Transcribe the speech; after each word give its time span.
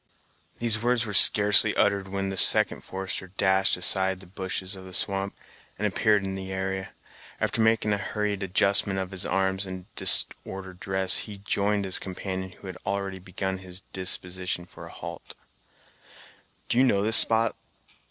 These 0.57 0.81
words 0.81 1.05
were 1.05 1.13
scarcely 1.13 1.75
uttered 1.75 2.07
when 2.07 2.29
the 2.31 2.35
second 2.35 2.83
forester 2.83 3.27
dashed 3.27 3.77
aside 3.77 4.19
the 4.19 4.25
bushes 4.25 4.75
of 4.75 4.83
the 4.83 4.95
swamp, 4.95 5.35
and 5.77 5.85
appeared 5.85 6.23
in 6.23 6.33
the 6.33 6.51
area. 6.51 6.93
After 7.39 7.61
making 7.61 7.93
a 7.93 7.99
hurried 7.99 8.41
adjustment 8.41 8.97
of 8.97 9.11
his 9.11 9.27
arms 9.27 9.63
and 9.63 9.85
disordered 9.93 10.79
dress, 10.79 11.17
he 11.17 11.37
joined 11.37 11.85
his 11.85 11.99
companion, 11.99 12.49
who 12.53 12.65
had 12.65 12.77
already 12.83 13.19
begun 13.19 13.59
his 13.59 13.83
disposition 13.93 14.65
for 14.65 14.87
a 14.87 14.91
halt. 14.91 15.35
"Do 16.67 16.79
you 16.79 16.83
know 16.83 17.03
this 17.03 17.17
spot!" 17.17 17.55